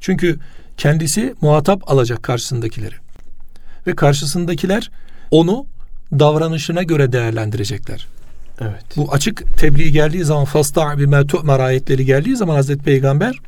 [0.00, 0.38] Çünkü
[0.76, 2.94] kendisi muhatap alacak karşısındakileri.
[3.86, 4.90] Ve karşısındakiler
[5.30, 5.66] onu
[6.12, 8.06] davranışına göre değerlendirecekler.
[8.60, 8.84] Evet.
[8.96, 13.40] Bu açık tebliğ geldiği zaman fasta bima tu'mer ayetleri geldiği zaman Hazreti Peygamber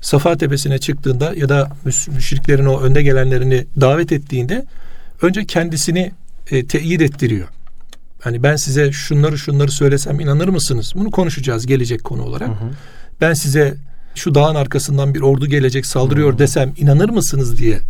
[0.00, 4.64] Safa Tepesi'ne çıktığında ya da müşriklerin o önde gelenlerini davet ettiğinde
[5.22, 6.12] önce kendisini
[6.50, 7.48] e, teyit ettiriyor.
[8.20, 10.92] Hani ben size şunları şunları söylesem inanır mısınız?
[10.94, 12.48] Bunu konuşacağız gelecek konu olarak.
[12.48, 12.70] Hı hı.
[13.20, 13.74] Ben size
[14.14, 16.38] şu dağın arkasından bir ordu gelecek saldırıyor hı.
[16.38, 17.80] desem inanır mısınız diye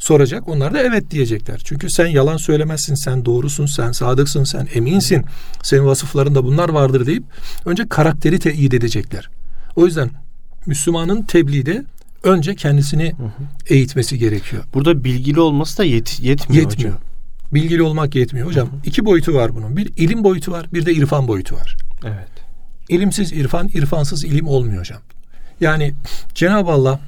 [0.00, 0.48] soracak.
[0.48, 1.60] Onlar da evet diyecekler.
[1.64, 5.24] Çünkü sen yalan söylemezsin, sen doğrusun, sen sadıksın, sen eminsin.
[5.62, 7.22] Senin vasıflarında bunlar vardır deyip
[7.64, 9.30] önce karakteri teyit edecekler.
[9.76, 10.10] O yüzden
[10.66, 11.84] Müslümanın tebliğde
[12.22, 13.30] önce kendisini hı hı.
[13.66, 14.62] eğitmesi gerekiyor.
[14.74, 17.10] Burada bilgili olması da yet, yetmiyor, yetmiyor hocam.
[17.54, 18.68] Bilgili olmak yetmiyor hocam.
[18.68, 18.80] Hı hı.
[18.84, 19.76] İki boyutu var bunun.
[19.76, 21.76] Bir ilim boyutu var, bir de irfan boyutu var.
[22.04, 22.28] Evet.
[22.88, 25.00] İlimsiz irfan, irfansız ilim olmuyor hocam.
[25.60, 25.92] Yani
[26.34, 27.00] Cenab-ı Allah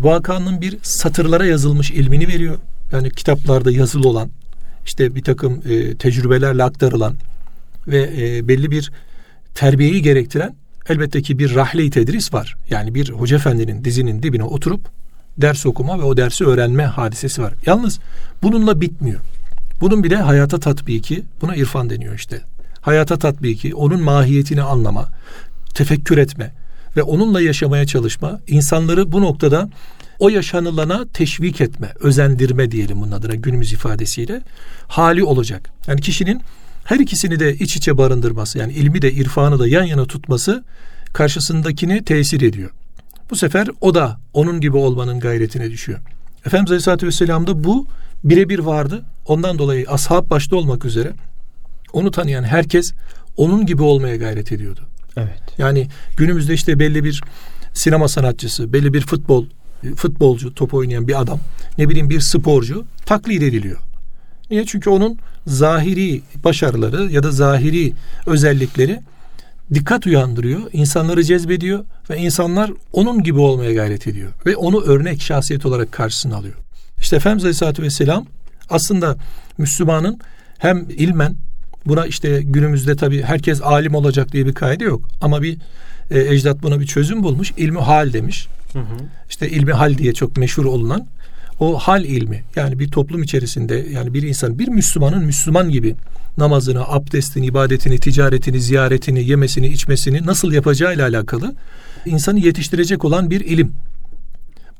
[0.00, 2.58] vakanın bir satırlara yazılmış ilmini veriyor.
[2.92, 4.30] Yani kitaplarda yazılı olan
[4.84, 7.14] işte bir takım e, tecrübelerle aktarılan
[7.88, 8.92] ve e, belli bir
[9.54, 10.54] terbiyeyi gerektiren
[10.88, 12.56] elbette ki bir rahle-i tedris var.
[12.70, 14.80] Yani bir hoca efendinin dizinin dibine oturup
[15.38, 17.54] ders okuma ve o dersi öğrenme hadisesi var.
[17.66, 18.00] Yalnız
[18.42, 19.20] bununla bitmiyor.
[19.80, 22.40] Bunun bir de hayata tatbiki, buna irfan deniyor işte.
[22.80, 25.08] Hayata tatbiki, onun mahiyetini anlama,
[25.74, 26.52] tefekkür etme
[26.96, 29.68] ve onunla yaşamaya çalışma, insanları bu noktada
[30.18, 34.42] o yaşanılana teşvik etme, özendirme diyelim bunun adına günümüz ifadesiyle
[34.88, 35.70] hali olacak.
[35.86, 36.42] Yani kişinin
[36.84, 40.64] her ikisini de iç içe barındırması yani ilmi de irfanı da yan yana tutması
[41.12, 42.70] karşısındakini tesir ediyor.
[43.30, 45.98] Bu sefer o da onun gibi olmanın gayretine düşüyor.
[46.46, 47.86] Efendimiz Aleyhisselatü Vesselam'da bu
[48.24, 49.02] birebir vardı.
[49.26, 51.12] Ondan dolayı ashab başta olmak üzere
[51.92, 52.92] onu tanıyan herkes
[53.36, 54.80] onun gibi olmaya gayret ediyordu.
[55.16, 55.42] Evet.
[55.58, 57.22] Yani günümüzde işte belli bir
[57.74, 59.46] sinema sanatçısı, belli bir futbol
[59.96, 61.40] futbolcu, top oynayan bir adam,
[61.78, 63.78] ne bileyim bir sporcu taklit ediliyor.
[64.50, 64.66] Niye?
[64.66, 67.92] Çünkü onun zahiri başarıları ya da zahiri
[68.26, 69.00] özellikleri
[69.74, 75.66] dikkat uyandırıyor, insanları cezbediyor ve insanlar onun gibi olmaya gayret ediyor ve onu örnek şahsiyet
[75.66, 76.54] olarak karşısına alıyor.
[76.98, 78.26] İşte Efendimiz Aleyhisselatü Vesselam
[78.70, 79.16] aslında
[79.58, 80.20] Müslümanın
[80.58, 81.36] hem ilmen
[81.86, 85.58] buna işte günümüzde tabi herkes alim olacak diye bir kaide yok ama bir
[86.10, 87.52] e, ecdat buna bir çözüm bulmuş.
[87.56, 88.48] ilmi hal demiş.
[88.72, 88.96] Hı hı.
[89.30, 91.06] İşte ilmi hal diye çok meşhur olunan
[91.60, 95.94] o hal ilmi yani bir toplum içerisinde yani bir insan bir Müslümanın Müslüman gibi
[96.38, 101.54] namazını, abdestini, ibadetini, ticaretini, ziyaretini, yemesini, içmesini nasıl yapacağıyla alakalı
[102.06, 103.72] insanı yetiştirecek olan bir ilim.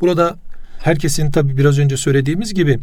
[0.01, 0.37] Burada
[0.79, 2.79] herkesin tabi biraz önce söylediğimiz gibi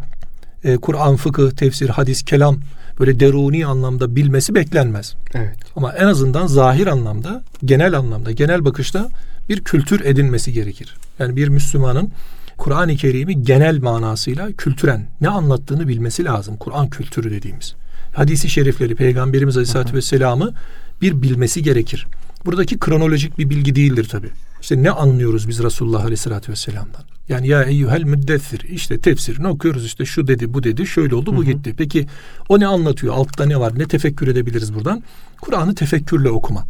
[0.63, 2.57] e, Kur'an, fıkıh, tefsir, hadis, kelam
[2.99, 5.15] böyle deruni anlamda bilmesi beklenmez.
[5.33, 5.57] Evet.
[5.75, 9.09] Ama en azından zahir anlamda, genel anlamda, genel bakışta
[9.49, 10.95] bir kültür edinmesi gerekir.
[11.19, 12.11] Yani bir Müslümanın
[12.57, 16.57] Kur'an-ı Kerim'i genel manasıyla kültüren ne anlattığını bilmesi lazım.
[16.57, 17.75] Kur'an kültürü dediğimiz.
[18.13, 20.53] Hadisi şerifleri Peygamberimiz Aleyhisselatü Vesselam'ı
[21.01, 22.07] bir bilmesi gerekir.
[22.45, 24.27] buradaki kronolojik bir bilgi değildir tabi.
[24.61, 27.10] İşte ne anlıyoruz biz Resulullah Aleyhisselatü Vesselam'dan?
[27.31, 31.41] Yani ya eyyuhel müddessir işte tefsirini okuyoruz işte şu dedi bu dedi şöyle oldu bu
[31.41, 31.51] hı hı.
[31.51, 31.73] gitti.
[31.77, 32.07] Peki
[32.49, 33.13] o ne anlatıyor?
[33.13, 33.79] Altta ne var?
[33.79, 35.03] Ne tefekkür edebiliriz buradan?
[35.41, 36.65] Kur'an'ı tefekkürle okuma.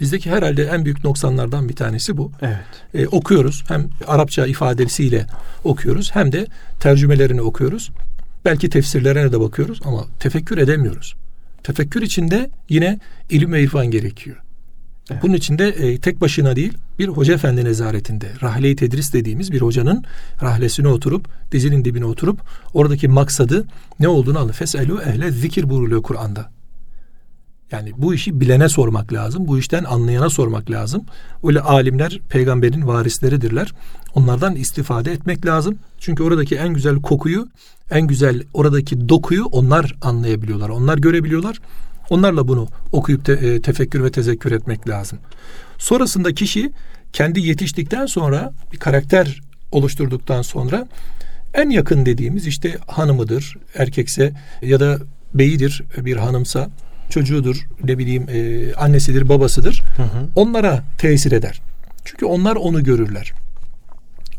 [0.00, 2.32] Bizdeki herhalde en büyük noksanlardan bir tanesi bu.
[2.42, 2.58] Evet.
[2.94, 5.26] Ee, okuyoruz hem Arapça ifadesiyle
[5.64, 6.46] okuyoruz hem de
[6.80, 7.90] tercümelerini okuyoruz.
[8.44, 11.14] Belki tefsirlerine de bakıyoruz ama tefekkür edemiyoruz.
[11.62, 12.98] Tefekkür içinde yine
[13.30, 14.36] ilim ve irfan gerekiyor.
[15.10, 15.22] Evet.
[15.22, 19.60] Bunun için de e, tek başına değil bir hoca efendi nezaretinde rahle-i tedris dediğimiz bir
[19.60, 20.04] hocanın
[20.42, 22.40] rahlesine oturup dizinin dibine oturup
[22.74, 23.64] oradaki maksadı
[24.00, 24.52] ne olduğunu alın.
[24.52, 26.50] Feselu ehle zikir buyruluyor Kur'an'da.
[27.72, 29.48] Yani bu işi bilene sormak lazım.
[29.48, 31.02] Bu işten anlayana sormak lazım.
[31.44, 33.72] Öyle alimler peygamberin varisleridirler.
[34.14, 35.78] Onlardan istifade etmek lazım.
[35.98, 37.48] Çünkü oradaki en güzel kokuyu,
[37.90, 40.68] en güzel oradaki dokuyu onlar anlayabiliyorlar.
[40.68, 41.60] Onlar görebiliyorlar.
[42.10, 45.18] Onlarla bunu okuyup te, e, tefekkür ve tezekkür etmek lazım.
[45.78, 46.72] Sonrasında kişi
[47.12, 49.40] kendi yetiştikten sonra bir karakter
[49.72, 50.88] oluşturduktan sonra
[51.54, 54.98] en yakın dediğimiz işte hanımıdır, erkekse ya da
[55.34, 56.70] beyidir bir hanımsa,
[57.10, 59.82] çocuğudur, ne bileyim e, annesidir, babasıdır.
[59.96, 60.28] Hı hı.
[60.36, 61.60] Onlara tesir eder.
[62.04, 63.32] Çünkü onlar onu görürler.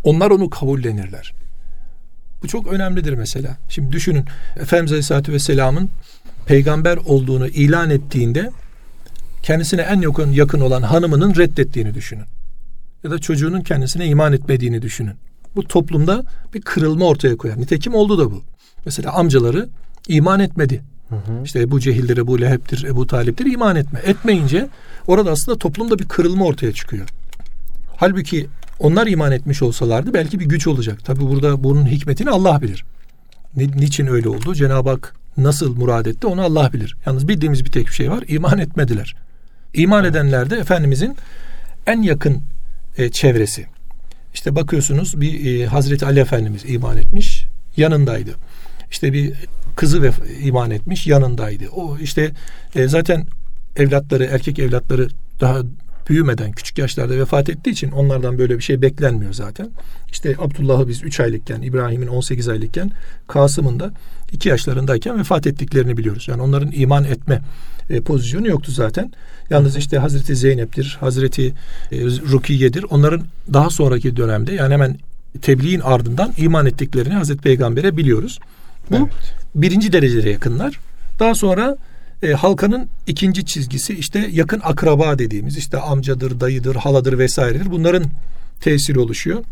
[0.04, 1.34] Onlar onu kabullenirler.
[2.44, 3.58] Bu çok önemlidir mesela.
[3.70, 4.26] Şimdi düşünün
[4.56, 5.90] Efendimiz Aleyhisselatü Vesselam'ın
[6.46, 8.52] peygamber olduğunu ilan ettiğinde
[9.44, 12.26] kendisine en yakın yakın olan hanımının reddettiğini düşünün.
[13.04, 15.14] Ya da çocuğunun kendisine iman etmediğini düşünün.
[15.56, 16.24] Bu toplumda
[16.54, 17.62] bir kırılma ortaya koyar.
[17.62, 18.44] Nitekim oldu da bu.
[18.86, 19.70] Mesela amcaları
[20.08, 20.82] iman etmedi.
[21.10, 21.44] Hı hı.
[21.44, 24.00] İşte Ebu Cehil'dir, Ebu Leheb'dir, Ebu Talip'tir iman etme.
[24.06, 24.70] Etmeyince
[25.08, 27.10] orada aslında toplumda bir kırılma ortaya çıkıyor.
[27.98, 28.48] Halbuki
[28.82, 31.06] onlar iman etmiş olsalardı belki bir güç olacak.
[31.06, 32.86] Tabi burada bunun hikmetini Allah bilir.
[33.56, 34.56] Niçin öyle oldu?
[34.56, 36.96] Cenab-ı Hak nasıl murad etti onu Allah bilir.
[37.06, 38.24] Yalnız bildiğimiz bir tek bir şey var.
[38.28, 39.16] İman etmediler.
[39.74, 41.16] İman edenler de Efendimizin
[41.88, 42.42] en yakın
[42.98, 43.66] e, çevresi.
[44.34, 47.46] İşte bakıyorsunuz bir e, Hazreti Ali Efendimiz iman etmiş,
[47.78, 48.32] yanındaydı.
[48.92, 49.34] İşte bir
[49.76, 51.70] kızı ve iman etmiş, yanındaydı.
[51.70, 52.32] O işte
[52.76, 53.28] e, zaten
[53.76, 55.08] evlatları, erkek evlatları
[55.40, 55.58] daha
[56.10, 59.70] büyümeden küçük yaşlarda vefat ettiği için onlardan böyle bir şey beklenmiyor zaten.
[60.12, 62.92] İşte Abdullah'ı biz 3 aylıkken, İbrahim'in 18 aylıkken,
[63.28, 63.92] Kasım'ın da
[64.32, 66.28] 2 yaşlarındayken vefat ettiklerini biliyoruz.
[66.28, 67.42] Yani onların iman etme
[67.90, 69.12] e, pozisyonu yoktu zaten.
[69.50, 71.48] Yalnız işte Hazreti Zeynep'tir, Hazreti
[71.92, 72.86] e, Rukiye'dir.
[72.90, 74.98] Onların daha sonraki dönemde yani hemen
[75.42, 78.40] tebliğin ardından iman ettiklerini Hazreti Peygamber'e biliyoruz.
[78.92, 79.36] Bu evet.
[79.56, 80.80] birinci derecede yakınlar.
[81.20, 81.78] Daha sonra
[82.24, 87.72] e, halkanın ikinci çizgisi işte yakın akraba dediğimiz işte amcadır, dayıdır, haladır vesairedir.
[87.72, 88.04] Bunların
[88.62, 89.44] tesiri oluşuyor.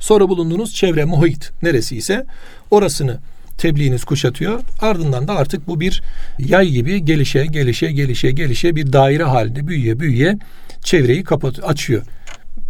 [0.00, 2.26] Sonra bulunduğunuz çevre, muhit neresi ise
[2.70, 3.18] orasını
[3.58, 4.60] tebliğiniz kuşatıyor.
[4.80, 6.02] Ardından da artık bu bir
[6.38, 10.38] yay gibi gelişe, gelişe, gelişe, gelişe bir daire halinde büyüye büyüye
[10.84, 12.02] çevreyi kapat açıyor.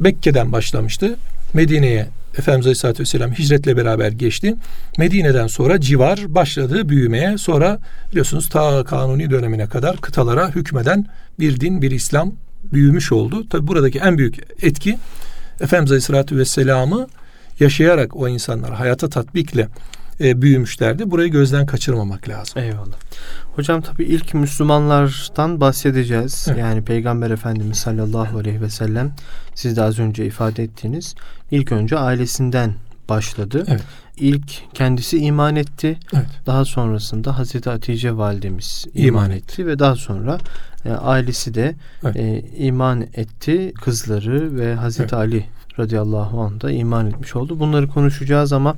[0.00, 1.16] Mekke'den başlamıştı.
[1.56, 4.54] Medine'ye Efendimiz Aleyhisselatü Vesselam hicretle beraber geçti.
[4.98, 7.38] Medine'den sonra civar başladı büyümeye.
[7.38, 7.78] Sonra
[8.10, 11.06] biliyorsunuz ta kanuni dönemine kadar kıtalara hükmeden
[11.40, 12.32] bir din, bir İslam
[12.72, 13.48] büyümüş oldu.
[13.48, 14.98] Tabi buradaki en büyük etki
[15.60, 17.08] Efendimiz Aleyhisselatü Vesselam'ı
[17.60, 19.68] yaşayarak o insanlar hayata tatbikle
[20.20, 21.10] e, büyümüşlerdi.
[21.10, 22.62] Burayı gözden kaçırmamak lazım.
[22.62, 22.96] Eyvallah.
[23.56, 26.46] Hocam tabi ilk Müslümanlardan bahsedeceğiz.
[26.48, 26.58] Evet.
[26.58, 29.12] Yani Peygamber Efendimiz sallallahu aleyhi ve sellem
[29.54, 31.14] siz de az önce ifade ettiğiniz
[31.50, 32.74] ilk önce ailesinden
[33.08, 33.64] başladı.
[33.68, 33.82] Evet.
[34.16, 35.98] İlk kendisi iman etti.
[36.14, 36.26] Evet.
[36.46, 39.52] Daha sonrasında Hazreti Hatice validemiz iman, iman etti.
[39.52, 40.38] etti ve daha sonra
[40.84, 41.74] e, ailesi de
[42.04, 42.16] evet.
[42.16, 43.72] e, iman etti.
[43.82, 45.12] Kızları ve Hazreti evet.
[45.12, 45.44] Ali
[45.78, 47.60] radıyallahu anh da iman etmiş oldu.
[47.60, 48.76] Bunları konuşacağız ama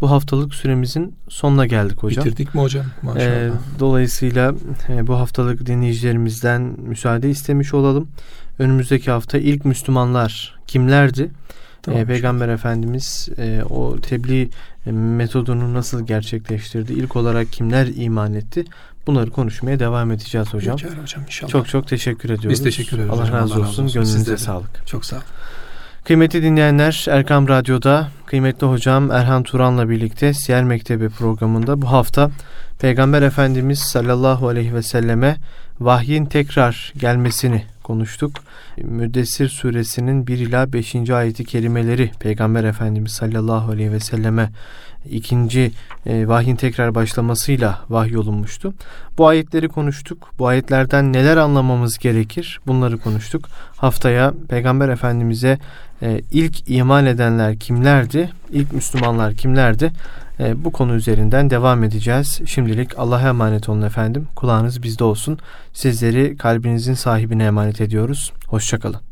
[0.00, 2.24] bu haftalık süremizin sonuna geldik hocam.
[2.24, 2.86] Bitirdik mi hocam?
[3.02, 3.26] Maşallah.
[3.26, 4.54] Ee, dolayısıyla
[4.88, 8.08] e, bu haftalık dinleyicilerimizden müsaade istemiş olalım.
[8.58, 11.30] Önümüzdeki hafta ilk Müslümanlar kimlerdi?
[11.82, 12.00] Tamam.
[12.00, 14.50] E, Peygamber Efendimiz e, o tebliğ
[14.86, 16.92] e, metodunu nasıl gerçekleştirdi?
[16.92, 18.64] İlk olarak kimler iman etti?
[19.06, 20.76] Bunları konuşmaya devam edeceğiz hocam.
[20.76, 21.50] Geçer hocam inşallah.
[21.52, 22.50] Çok çok teşekkür ediyoruz.
[22.50, 23.10] Biz teşekkür ederiz.
[23.10, 23.88] Allah, razı, Allah razı olsun.
[23.88, 24.86] Gönlünüze sağlık.
[24.86, 25.24] Çok sağ olun.
[26.08, 32.30] Kıymetli dinleyenler Erkam Radyo'da kıymetli hocam Erhan Turan'la birlikte Siyer Mektebi programında bu hafta
[32.78, 35.36] Peygamber Efendimiz sallallahu aleyhi ve selleme
[35.80, 38.32] vahyin tekrar gelmesini konuştuk.
[38.76, 41.10] Müddessir suresinin 1 ila 5.
[41.10, 44.50] ayeti kelimeleri Peygamber Efendimiz sallallahu aleyhi ve selleme
[45.10, 45.72] ikinci
[46.06, 48.74] e, vahyin tekrar başlamasıyla vahyolunmuştu.
[49.18, 50.30] Bu ayetleri konuştuk.
[50.38, 52.60] Bu ayetlerden neler anlamamız gerekir?
[52.66, 53.48] Bunları konuştuk.
[53.76, 55.58] Haftaya Peygamber Efendimiz'e
[56.02, 58.30] e, ilk iman edenler kimlerdi?
[58.52, 59.92] İlk Müslümanlar kimlerdi?
[60.40, 62.40] E, bu konu üzerinden devam edeceğiz.
[62.46, 64.28] Şimdilik Allah'a emanet olun efendim.
[64.36, 65.38] Kulağınız bizde olsun.
[65.72, 68.32] Sizleri kalbinizin sahibine emanet ediyoruz.
[68.46, 69.07] Hoşçakalın.